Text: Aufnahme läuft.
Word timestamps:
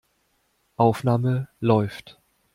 Aufnahme 0.77 1.47
läuft. 1.59 2.19